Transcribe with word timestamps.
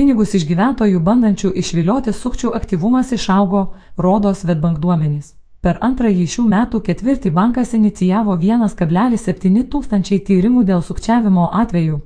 Pinigus 0.00 0.30
iš 0.32 0.46
gyventojų 0.48 0.96
bandančių 1.04 1.50
išvilioti 1.60 2.14
sukčių 2.16 2.54
aktyvumas 2.56 3.10
išaugo, 3.12 3.58
rodo 4.00 4.30
Svetbank 4.32 4.78
duomenys. 4.80 5.34
Per 5.60 5.76
antrąjį 5.84 6.22
šių 6.34 6.44
metų 6.48 6.78
ketvirtį 6.86 7.32
bankas 7.36 7.74
inicijavo 7.76 8.32
1,7 8.40 9.58
tūkstančiai 9.74 10.22
tyrimų 10.24 10.62
dėl 10.70 10.80
sukčiavimo 10.86 11.50
atvejų. 11.62 11.98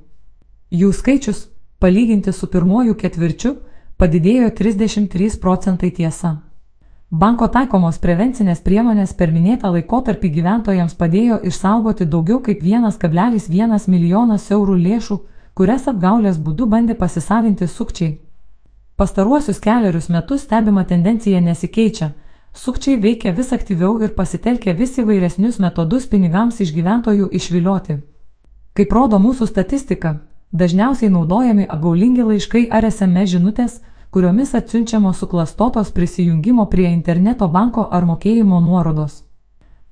Jų 0.75 0.89
skaičius, 0.97 1.39
palyginti 1.79 2.33
su 2.35 2.49
pirmoju 2.51 2.97
ketvirčiu, 2.99 3.53
padidėjo 3.95 4.49
33 4.57 5.39
procentai 5.45 5.91
tiesa. 5.95 6.33
Banko 7.23 7.47
taikomos 7.47 8.01
prevencinės 8.03 8.59
priemonės 8.65 9.13
per 9.15 9.31
minėtą 9.31 9.71
laikotarpį 9.77 10.33
gyventojams 10.41 10.99
padėjo 10.99 11.39
išsaugoti 11.47 12.09
daugiau 12.11 12.41
kaip 12.43 12.59
1,1 12.59 13.87
milijonas 13.87 14.51
eurų 14.51 14.75
lėšų, 14.83 15.19
kurias 15.55 15.87
apgaulės 15.87 16.37
būdu 16.45 16.67
bandė 16.67 16.95
pasisavinti 16.99 17.67
sukčiai. 17.71 18.17
Pastaruosius 18.99 19.61
keliarius 19.63 20.09
metus 20.11 20.43
stebima 20.43 20.83
tendencija 20.83 21.39
nesikeičia. 21.41 22.11
Sukčiai 22.55 22.99
veikia 22.99 23.31
vis 23.35 23.51
aktyviau 23.55 23.97
ir 24.03 24.13
pasitelkia 24.15 24.73
vis 24.75 24.95
įvairesnius 24.99 25.59
metodus 25.63 26.07
pinigams 26.11 26.61
iš 26.63 26.71
gyventojų 26.75 27.27
išvilioti. 27.39 27.97
Kaip 28.75 28.95
rodo 28.95 29.19
mūsų 29.19 29.47
statistika, 29.47 30.13
dažniausiai 30.51 31.11
naudojami 31.11 31.67
apgaulingi 31.67 32.23
laiškai 32.23 32.65
ar 32.71 32.87
SMS 32.91 33.35
žinutės, 33.35 33.77
kuriomis 34.11 34.55
atsiunčiamos 34.55 35.19
suklastotos 35.19 35.91
prisijungimo 35.91 36.67
prie 36.71 36.87
interneto 36.91 37.47
banko 37.47 37.87
ar 37.91 38.07
mokėjimo 38.07 38.59
nuorodos. 38.63 39.24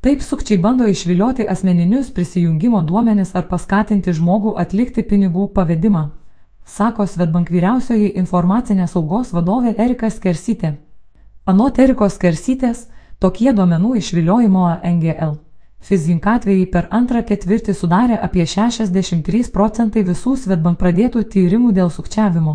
Taip 0.03 0.21
sukčiai 0.21 0.59
bando 0.59 0.87
išvilioti 0.87 1.45
asmeninius 1.47 2.09
prisijungimo 2.11 2.81
duomenis 2.83 3.29
ar 3.39 3.45
paskatinti 3.47 4.11
žmogų 4.17 4.51
atlikti 4.63 5.05
pinigų 5.07 5.47
pavedimą, 5.55 6.01
sako 6.65 7.05
Svetbank 7.07 7.53
vyriausioji 7.53 8.09
informacinės 8.19 8.97
saugos 8.97 9.31
vadovė 9.31 9.73
Erika 9.77 10.09
Skersytė. 10.11 10.73
Anot 11.45 11.79
Erikos 11.79 12.19
Skersytės, 12.19 12.85
tokie 13.19 13.55
duomenų 13.55 13.95
išviliojimo 14.01 14.67
NGL 14.91 15.39
Fizink 15.83 16.27
atvejai 16.31 16.67
per 16.71 16.85
antrą 16.95 17.19
ketvirtį 17.27 17.73
sudarė 17.75 18.15
apie 18.25 18.45
63 18.47 19.49
procentai 19.51 20.03
visų 20.07 20.37
Svetbank 20.39 20.79
pradėtų 20.79 21.23
tyrimų 21.33 21.73
dėl 21.75 21.91
sukčiavimo. 21.91 22.53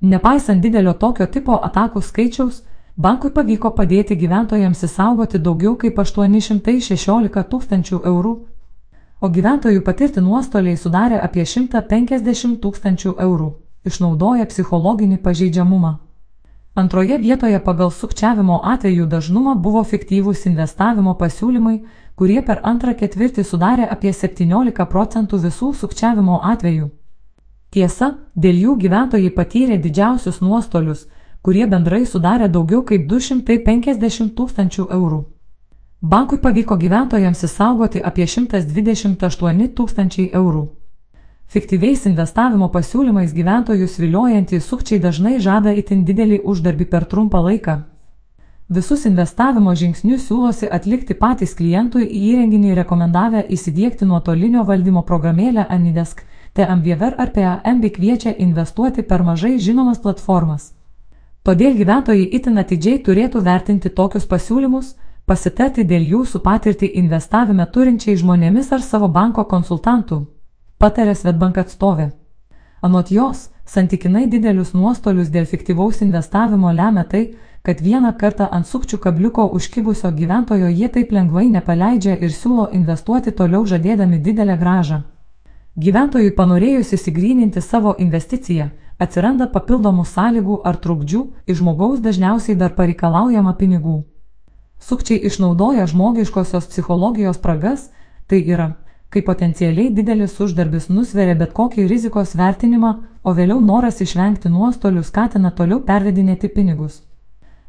Nepaisant 0.00 0.62
didelio 0.62 0.92
tokio 0.94 1.26
tipo 1.26 1.56
atakų 1.68 2.02
skaičiaus, 2.06 2.60
bankui 2.96 3.30
pavyko 3.30 3.70
padėti 3.76 4.16
gyventojams 4.16 4.82
įsaugoti 4.88 5.38
daugiau 5.38 5.76
kaip 5.80 5.98
816 6.00 7.44
tūkstančių 7.52 8.00
eurų, 8.12 8.32
o 9.20 9.28
gyventojų 9.28 9.84
patirti 9.84 10.24
nuostoliai 10.24 10.76
sudarė 10.80 11.20
apie 11.20 11.44
150 11.44 12.58
tūkstančių 12.64 13.14
eurų, 13.26 13.52
išnaudoja 13.84 14.48
psichologinį 14.48 15.20
pažeidžiamumą. 15.22 15.96
Antroje 16.76 17.16
vietoje 17.18 17.58
pagal 17.64 17.90
sukčiavimo 17.90 18.58
atvejų 18.72 19.06
dažnumą 19.08 19.54
buvo 19.64 19.80
fiktyvūs 19.80 20.44
investavimo 20.50 21.14
pasiūlymai, 21.16 21.78
kurie 22.16 22.42
per 22.44 22.60
antrą 22.70 22.92
ketvirtį 23.00 23.44
sudarė 23.44 23.86
apie 23.88 24.12
17 24.12 24.84
procentų 24.92 25.40
visų 25.44 25.72
sukčiavimo 25.72 26.40
atvejų. 26.52 26.90
Tiesa, 27.72 28.10
dėl 28.36 28.60
jų 28.64 28.76
gyventojai 28.82 29.32
patyrė 29.32 29.78
didžiausius 29.80 30.42
nuostolius, 30.44 31.06
kurie 31.46 31.66
bendrai 31.70 32.02
sudarė 32.10 32.48
daugiau 32.50 32.82
kaip 32.82 33.06
250 33.10 34.34
tūkstančių 34.34 34.88
eurų. 34.98 35.20
Bankui 36.02 36.38
pavyko 36.42 36.76
gyventojams 36.76 37.44
įsaugoti 37.46 38.02
apie 38.10 38.26
128 38.26 39.68
tūkstančiai 39.78 40.32
eurų. 40.40 40.64
Fiktyviais 41.54 42.02
investavimo 42.10 42.66
pasiūlymais 42.74 43.30
gyventojus 43.34 43.94
viliojantys 44.02 44.66
sukčiai 44.66 44.98
dažnai 44.98 45.36
žada 45.44 45.70
itin 45.82 46.02
didelį 46.08 46.40
uždarbį 46.52 46.86
per 46.94 47.06
trumpą 47.12 47.42
laiką. 47.46 47.76
Visus 48.78 49.06
investavimo 49.06 49.74
žingsnius 49.78 50.26
siūlosi 50.26 50.66
atlikti 50.78 51.14
patys 51.14 51.54
klientui 51.54 52.08
į 52.08 52.22
įrenginį 52.32 52.74
rekomendavę 52.80 53.44
įsidėkti 53.56 54.08
nuotolinio 54.10 54.66
valdymo 54.66 55.06
programėlę 55.06 55.68
Anidesk, 55.70 56.24
TMVR 56.58 57.14
ar 57.22 57.30
PAM 57.36 57.84
bei 57.84 57.94
kviečia 57.94 58.34
investuoti 58.34 59.06
per 59.06 59.22
mažai 59.22 59.60
žinomas 59.62 60.02
platformas. 60.02 60.75
Todėl 61.46 61.76
gyventojai 61.78 62.24
itin 62.34 62.58
atidžiai 62.58 62.98
turėtų 63.06 63.40
vertinti 63.46 63.90
tokius 63.94 64.24
pasiūlymus, 64.26 64.86
pasitarti 65.30 65.84
dėl 65.86 66.02
jų 66.12 66.24
su 66.26 66.40
patirtį 66.42 66.88
investavime 66.98 67.66
turinčiai 67.74 68.16
žmonėmis 68.18 68.72
ar 68.74 68.82
savo 68.82 69.06
banko 69.06 69.44
konsultantų, 69.52 70.24
patarė 70.82 71.14
Svetbank 71.14 71.60
atstovė. 71.62 72.08
Anot 72.82 73.12
jos, 73.14 73.44
santykinai 73.62 74.24
didelius 74.32 74.72
nuostolius 74.74 75.30
dėl 75.30 75.46
fiktyvaus 75.46 76.02
investavimo 76.02 76.72
lemia 76.74 77.04
tai, 77.12 77.22
kad 77.62 77.78
vieną 77.82 78.10
kartą 78.18 78.48
ant 78.50 78.66
sukčių 78.66 78.98
kabliuko 79.04 79.46
užkibusio 79.58 80.10
gyventojo 80.18 80.72
jie 80.80 80.88
taip 80.96 81.14
lengvai 81.14 81.46
nepaleidžia 81.50 82.16
ir 82.18 82.34
siūlo 82.34 82.72
investuoti 82.72 83.30
toliau 83.30 83.62
žadėdami 83.66 84.18
didelę 84.18 84.58
gražą. 84.58 85.04
Gyventojui 85.78 86.34
panorėjus 86.34 86.90
įsigryninti 86.98 87.62
savo 87.62 87.94
investiciją, 88.02 88.68
atsiranda 88.98 89.46
papildomų 89.52 90.04
sąlygų 90.08 90.60
ar 90.64 90.78
trukdžių, 90.82 91.22
iš 91.46 91.60
žmogaus 91.60 92.00
dažniausiai 92.04 92.56
dar 92.56 92.74
pareikalaujama 92.78 93.54
pinigų. 93.60 94.02
Sukčiai 94.80 95.20
išnaudoja 95.28 95.86
žmogiškosios 95.88 96.68
psichologijos 96.72 97.38
spragas, 97.40 97.90
tai 98.28 98.42
yra, 98.44 98.74
kai 99.10 99.22
potencialiai 99.22 99.90
didelis 99.94 100.36
uždarbis 100.40 100.88
nusveria 100.92 101.34
bet 101.34 101.52
kokį 101.56 101.86
rizikos 101.88 102.34
vertinimą, 102.36 102.92
o 103.24 103.34
vėliau 103.34 103.60
noras 103.60 104.00
išvengti 104.04 104.52
nuostolių 104.52 105.02
skatina 105.04 105.50
toliau 105.50 105.80
pervedinėti 105.84 106.52
pinigus. 106.52 107.02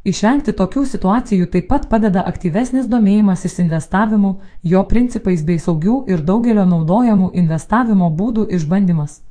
Išvengti 0.07 0.53
tokių 0.55 0.85
situacijų 0.87 1.47
taip 1.51 1.67
pat 1.67 1.87
padeda 1.91 2.23
aktyvesnis 2.31 2.87
domėjimasis 2.87 3.57
investavimu, 3.59 4.37
jo 4.63 4.83
principais 4.87 5.43
bei 5.43 5.59
saugių 5.59 6.03
ir 6.07 6.23
daugelio 6.23 6.63
naudojamų 6.65 7.31
investavimo 7.41 8.07
būdų 8.19 8.47
išbandymas. 8.55 9.26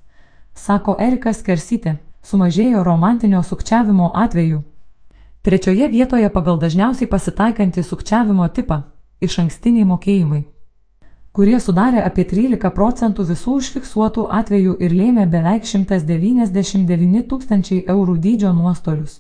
Sako 0.57 0.97
Erikas 0.99 1.45
Kersytė, 1.47 1.99
sumažėjo 2.25 2.83
romantinio 2.83 3.45
sukčiavimo 3.45 4.11
atveju. 4.15 4.65
Trečioje 5.47 5.89
vietoje 5.93 6.33
pagal 6.33 6.59
dažniausiai 6.59 7.07
pasitaikantį 7.07 7.87
sukčiavimo 7.87 8.49
tipą- 8.49 8.83
iš 9.27 9.39
ankstiniai 9.45 9.87
mokėjimai 9.87 10.45
kurie 11.37 11.59
sudarė 11.61 12.01
apie 12.01 12.25
13 12.25 12.71
procentų 12.73 13.25
visų 13.29 13.59
užfiksuotų 13.61 14.23
atvejų 14.39 14.77
ir 14.81 14.93
lėmė 14.97 15.27
beveik 15.29 15.67
199 15.69 17.27
tūkstančiai 17.29 17.83
eurų 17.93 18.15
dydžio 18.27 18.53
nuostolius. 18.57 19.19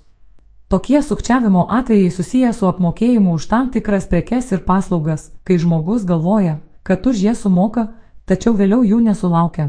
Tokie 0.72 1.02
sukčiavimo 1.02 1.66
atvejai 1.78 2.10
susiję 2.10 2.52
su 2.56 2.70
apmokėjimu 2.70 3.34
už 3.36 3.48
tam 3.50 3.68
tikras 3.74 4.08
prekes 4.12 4.48
ir 4.56 4.64
paslaugas, 4.70 5.28
kai 5.44 5.58
žmogus 5.60 6.08
galvoja, 6.08 6.56
kad 6.82 7.06
už 7.06 7.20
jas 7.26 7.44
sumoka, 7.44 7.90
tačiau 8.24 8.56
vėliau 8.56 8.80
jų 8.80 9.02
nesulaukia. 9.10 9.68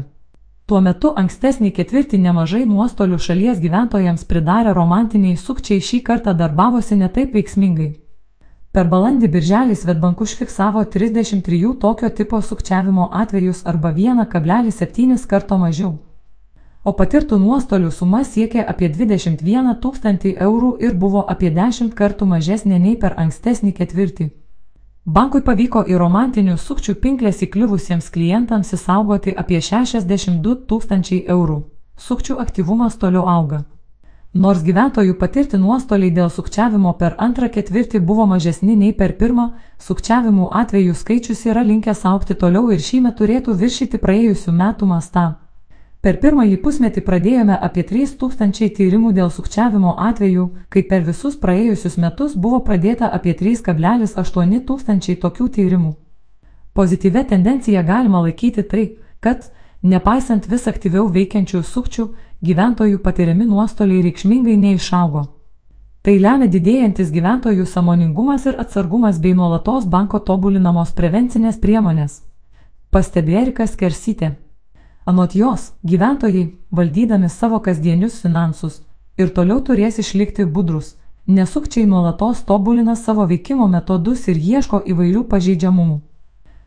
Tuo 0.68 0.80
metu 0.84 1.14
ankstesnį 1.20 1.70
ketvirtį 1.76 2.18
nemažai 2.24 2.64
nuostolių 2.68 3.18
šalies 3.26 3.62
gyventojams 3.62 4.26
pridarę 4.28 4.74
romantiniai 4.76 5.38
sukčiai 5.40 5.80
šį 5.90 6.02
kartą 6.08 6.34
darbavosi 6.36 6.98
netaip 7.02 7.32
veiksmingai. 7.38 7.92
Per 8.76 8.90
balandį 8.90 9.30
birželį 9.36 9.78
Svetbank 9.80 10.20
užfiksavo 10.26 10.82
33 10.96 11.72
tokio 11.86 12.12
tipo 12.20 12.42
sukčiavimo 12.50 13.08
atvejus 13.22 13.64
arba 13.72 13.94
1,7 13.96 15.26
karto 15.32 15.58
mažiau 15.64 15.96
o 16.88 16.92
patirtų 16.98 17.38
nuostolių 17.42 17.90
suma 17.92 18.22
siekė 18.24 18.62
apie 18.72 18.88
21 18.92 19.74
tūkstantį 19.82 20.34
eurų 20.46 20.70
ir 20.86 20.94
buvo 21.02 21.24
apie 21.34 21.50
10 21.54 21.94
kartų 21.98 22.28
mažesnė 22.32 22.78
nei 22.84 22.96
per 23.02 23.16
ankstesnį 23.24 23.74
ketvirtį. 23.80 24.28
Bankui 25.08 25.40
pavyko 25.40 25.80
į 25.88 25.94
romantinių 25.96 26.58
sukčių 26.60 26.92
pinklės 27.00 27.38
įkliuvusiems 27.46 28.10
klientams 28.12 28.74
įsaugoti 28.76 29.32
apie 29.42 29.62
62 29.64 30.52
tūkstančiai 30.68 31.22
eurų. 31.32 31.56
Sukčių 31.96 32.36
aktyvumas 32.42 32.98
toliau 33.00 33.22
auga. 33.24 33.62
Nors 34.34 34.60
gyventojų 34.66 35.16
patirti 35.22 35.56
nuostoliai 35.56 36.12
dėl 36.12 36.28
sukčiavimo 36.28 36.92
per 37.00 37.16
antrą 37.24 37.48
ketvirtį 37.56 38.02
buvo 38.04 38.28
mažesni 38.28 38.76
nei 38.76 38.92
per 38.92 39.16
pirmą, 39.16 39.48
sukčiavimų 39.80 40.50
atvejų 40.62 41.00
skaičius 41.00 41.46
yra 41.48 41.64
linkęs 41.64 42.04
aukti 42.12 42.36
toliau 42.36 42.68
ir 42.68 42.84
šįmet 42.90 43.16
turėtų 43.16 43.56
viršyti 43.64 44.04
praėjusių 44.04 44.58
metų 44.60 44.92
mastą. 44.92 45.28
Per 45.98 46.20
pirmąjį 46.22 46.60
pusmetį 46.62 47.02
pradėjome 47.02 47.56
apie 47.58 47.82
3000 47.82 48.68
tyrimų 48.76 49.10
dėl 49.16 49.32
sukčiavimo 49.34 49.96
atvejų, 50.08 50.44
kai 50.70 50.84
per 50.86 51.02
visus 51.02 51.34
praėjusius 51.42 51.98
metus 51.98 52.36
buvo 52.38 52.60
pradėta 52.68 53.08
apie 53.10 53.34
3,8 53.40 54.60
tūkstančiai 54.68 55.18
tokių 55.24 55.48
tyrimų. 55.58 55.92
Pozityvę 56.78 57.24
tendenciją 57.34 57.82
galima 57.82 58.22
laikyti 58.22 58.62
tai, 58.62 58.84
kad, 59.18 59.50
nepaisant 59.82 60.46
vis 60.46 60.70
aktyviau 60.70 61.10
veikiančių 61.10 61.64
sukčių, 61.66 62.08
gyventojų 62.46 63.02
patiriami 63.02 63.50
nuostoliai 63.50 64.06
reikšmingai 64.06 64.54
neišaugo. 64.56 65.26
Tai 66.06 66.14
lemia 66.22 66.46
didėjantis 66.46 67.10
gyventojų 67.10 67.66
samoningumas 67.66 68.46
ir 68.46 68.60
atsargumas 68.62 69.18
bei 69.18 69.34
nuolatos 69.34 69.90
banko 69.90 70.22
tobulinamos 70.22 70.94
prevencinės 70.94 71.58
priemonės. 71.58 72.20
Pastebė 72.94 73.42
Erikas 73.42 73.74
Kersytė. 73.74 74.36
Anot 75.08 75.34
jos, 75.34 75.72
gyventojai, 75.84 76.54
valdydami 76.70 77.28
savo 77.28 77.58
kasdienius 77.64 78.18
finansus, 78.20 78.74
ir 79.16 79.30
toliau 79.36 79.62
turės 79.64 79.96
išlikti 80.02 80.44
budrus, 80.44 80.90
nes 81.26 81.48
sukčiai 81.48 81.86
nuolatos 81.88 82.42
tobulina 82.50 82.96
savo 82.96 83.24
veikimo 83.30 83.68
metodus 83.72 84.26
ir 84.28 84.36
ieško 84.36 84.82
įvairių 84.92 85.22
pažeidžiamumų. 85.30 85.94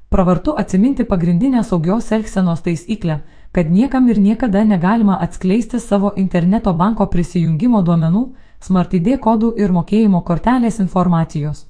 Pravartu 0.09 0.55
atsiminti 0.63 1.05
pagrindinę 1.11 1.61
saugios 1.63 2.09
elgsenos 2.17 2.63
taisyklę, 2.65 3.19
kad 3.51 3.69
niekam 3.69 4.09
ir 4.09 4.19
niekada 4.19 4.63
negalima 4.63 5.19
atskleisti 5.21 5.79
savo 5.79 6.11
interneto 6.23 6.73
banko 6.73 7.05
prisijungimo 7.13 7.81
duomenų, 7.81 8.23
Smart 8.61 8.93
ID 8.93 9.19
kodų 9.21 9.51
ir 9.57 9.71
mokėjimo 9.73 10.23
kortelės 10.25 10.79
informacijos. 10.81 11.67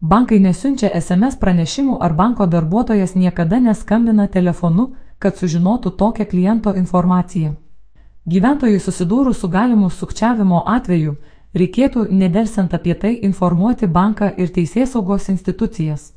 Bankai 0.00 0.40
nesiunčia 0.42 0.90
SMS 0.94 1.38
pranešimų 1.38 2.00
ar 2.02 2.14
banko 2.18 2.46
darbuotojas 2.46 3.14
niekada 3.14 3.58
neskambina 3.60 4.26
telefonu, 4.26 4.88
kad 5.20 5.36
sužinotų 5.36 5.90
tokią 6.00 6.24
kliento 6.26 6.72
informaciją. 6.74 7.54
Gyventojai 8.26 8.80
susidūrus 8.80 9.40
su 9.40 9.48
galimu 9.48 9.90
sukčiavimo 9.90 10.62
atveju, 10.76 11.16
reikėtų 11.54 12.06
nedelsiant 12.22 12.74
apie 12.74 12.94
tai 12.94 13.12
informuoti 13.28 13.86
banką 13.86 14.30
ir 14.36 14.52
teisėsaugos 14.56 15.28
institucijas. 15.32 16.12